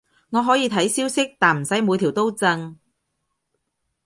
[0.31, 2.75] 我可以睇消息，但唔使每條都震